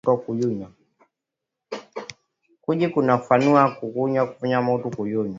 [0.01, 0.41] Kuji
[2.65, 5.29] fanya kuyuwa kuna fanya mutu kuto kuyuwa